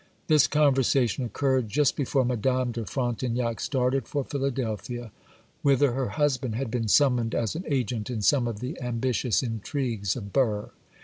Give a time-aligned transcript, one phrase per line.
[0.25, 5.11] This conversation occurred just before Madame de Frontignac started for Philadelphia,
[5.61, 10.15] whither her husband had been summoned as an agent in some of the ambitious intrigues
[10.15, 10.71] of Burr.